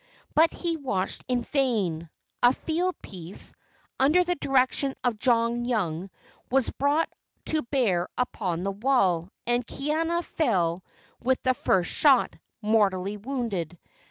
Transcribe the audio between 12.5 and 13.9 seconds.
mortally wounded.